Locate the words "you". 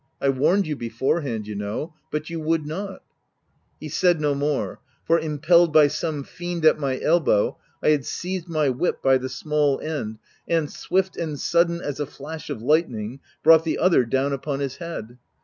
0.65-0.75, 1.45-1.53, 2.31-2.39